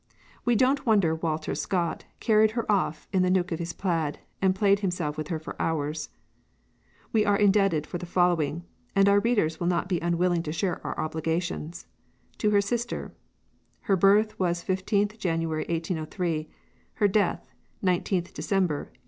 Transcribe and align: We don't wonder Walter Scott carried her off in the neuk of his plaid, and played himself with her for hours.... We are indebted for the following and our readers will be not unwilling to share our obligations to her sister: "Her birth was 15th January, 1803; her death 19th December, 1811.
We 0.45 0.55
don't 0.55 0.83
wonder 0.87 1.13
Walter 1.13 1.53
Scott 1.53 2.05
carried 2.19 2.49
her 2.57 2.65
off 2.71 3.07
in 3.13 3.21
the 3.21 3.29
neuk 3.29 3.51
of 3.51 3.59
his 3.59 3.71
plaid, 3.71 4.17
and 4.41 4.55
played 4.55 4.79
himself 4.79 5.15
with 5.15 5.27
her 5.27 5.37
for 5.37 5.55
hours.... 5.61 6.09
We 7.13 7.23
are 7.23 7.37
indebted 7.37 7.85
for 7.85 7.99
the 7.99 8.07
following 8.07 8.63
and 8.95 9.07
our 9.07 9.19
readers 9.19 9.59
will 9.59 9.67
be 9.67 9.99
not 9.99 10.01
unwilling 10.07 10.41
to 10.41 10.51
share 10.51 10.81
our 10.83 10.97
obligations 10.99 11.85
to 12.39 12.49
her 12.49 12.61
sister: 12.61 13.13
"Her 13.81 13.95
birth 13.95 14.39
was 14.39 14.63
15th 14.65 15.19
January, 15.19 15.65
1803; 15.69 16.49
her 16.95 17.07
death 17.07 17.45
19th 17.83 18.33
December, 18.33 18.77
1811. 18.89 18.93